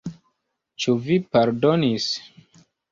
Ĉu 0.85 0.95
vi 1.09 1.21
pardonis? 1.37 2.13